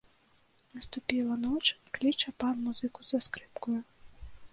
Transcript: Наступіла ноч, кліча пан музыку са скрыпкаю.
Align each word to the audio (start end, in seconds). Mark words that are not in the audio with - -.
Наступіла 0.77 1.35
ноч, 1.43 1.61
кліча 1.97 2.33
пан 2.45 2.55
музыку 2.69 2.99
са 3.11 3.21
скрыпкаю. 3.27 3.75